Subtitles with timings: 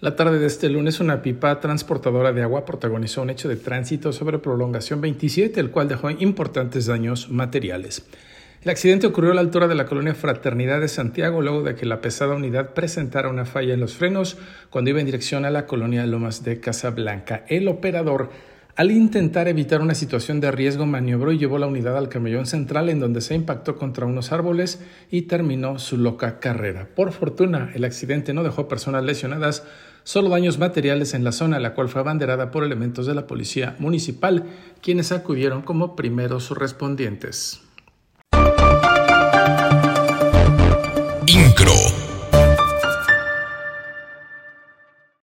[0.00, 4.14] La tarde de este lunes, una pipa transportadora de agua protagonizó un hecho de tránsito
[4.14, 8.06] sobre prolongación 27, el cual dejó importantes daños materiales.
[8.62, 11.84] El accidente ocurrió a la altura de la colonia Fraternidad de Santiago, luego de que
[11.84, 14.38] la pesada unidad presentara una falla en los frenos
[14.70, 17.44] cuando iba en dirección a la colonia Lomas de Casablanca.
[17.48, 18.30] El operador
[18.80, 22.88] al intentar evitar una situación de riesgo, maniobró y llevó la unidad al camellón central
[22.88, 24.80] en donde se impactó contra unos árboles
[25.10, 26.88] y terminó su loca carrera.
[26.96, 29.64] Por fortuna, el accidente no dejó personas lesionadas,
[30.02, 33.76] solo daños materiales en la zona, la cual fue abanderada por elementos de la policía
[33.78, 34.44] municipal,
[34.80, 37.60] quienes acudieron como primeros respondientes.